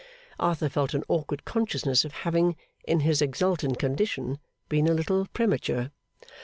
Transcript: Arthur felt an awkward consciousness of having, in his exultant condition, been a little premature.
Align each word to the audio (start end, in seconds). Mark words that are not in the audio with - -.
Arthur 0.39 0.67
felt 0.67 0.95
an 0.95 1.03
awkward 1.09 1.45
consciousness 1.45 2.03
of 2.03 2.11
having, 2.11 2.55
in 2.85 3.01
his 3.01 3.21
exultant 3.21 3.77
condition, 3.77 4.39
been 4.67 4.87
a 4.89 4.95
little 4.95 5.27
premature. 5.27 5.91